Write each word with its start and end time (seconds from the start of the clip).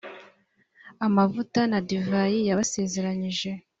amavuta 1.05 1.59
na 1.71 1.79
divayi 1.87 2.39
yabasezeranyije 2.49 3.49